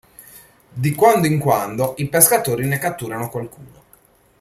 Di 0.73 0.95
quando 0.95 1.27
in 1.27 1.37
quando 1.37 1.93
i 1.99 2.07
pescatori 2.09 2.65
ne 2.65 2.79
catturano 2.79 3.29
qualcuno. 3.29 3.83